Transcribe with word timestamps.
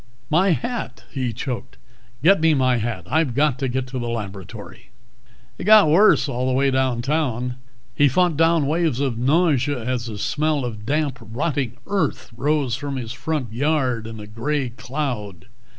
"My 0.31 0.49
hat," 0.53 1.03
he 1.11 1.31
choked. 1.31 1.77
"Get 2.23 2.41
me 2.41 2.55
my 2.55 2.77
hat. 2.77 3.03
I've 3.07 3.35
got 3.35 3.59
to 3.59 3.67
get 3.67 3.85
to 3.89 3.99
the 3.99 4.09
laboratory." 4.09 4.89
It 5.59 5.65
got 5.65 5.89
worse 5.91 6.27
all 6.27 6.47
the 6.47 6.53
way 6.53 6.71
downtown. 6.71 7.57
He 7.93 8.07
fought 8.09 8.35
down 8.35 8.65
waves 8.65 8.99
of 8.99 9.19
nausea 9.19 9.79
as 9.83 10.07
the 10.07 10.17
smell 10.17 10.65
of 10.65 10.87
damp, 10.87 11.19
rotting 11.21 11.77
earth 11.85 12.31
rose 12.35 12.73
from 12.73 12.95
his 12.95 13.11
front 13.13 13.53
yard 13.53 14.07
in 14.07 14.19
a 14.19 14.25
gray 14.25 14.69
cloud. 14.71 15.45